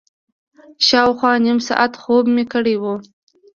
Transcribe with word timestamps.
شاوخوا 0.87 1.31
نیم 1.45 1.59
ساعت 1.67 1.93
خوب 2.01 2.25
مې 2.35 2.43
کړی 2.53 2.75
و. 2.81 2.83